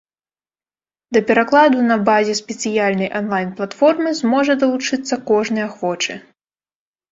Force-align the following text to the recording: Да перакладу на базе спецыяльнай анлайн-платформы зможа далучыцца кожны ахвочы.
Да 1.17 1.21
перакладу 1.31 1.77
на 1.89 1.97
базе 2.07 2.33
спецыяльнай 2.41 3.09
анлайн-платформы 3.21 4.09
зможа 4.23 4.59
далучыцца 4.67 5.23
кожны 5.31 5.59
ахвочы. 5.69 6.21